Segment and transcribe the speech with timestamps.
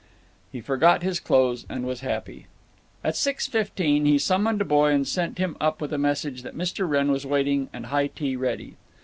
[0.51, 2.47] He forgot his clothes, and was happy.
[3.03, 6.57] At six fifteen he summoned a boy and sent him up with a message that
[6.57, 6.89] Mr.
[6.89, 8.77] Wrenn was waiting and high tea ready.